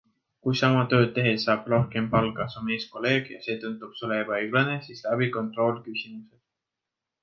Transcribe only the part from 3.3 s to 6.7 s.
ja see tundub sulle ebaõiglane, siis läbi kontrollküsimused.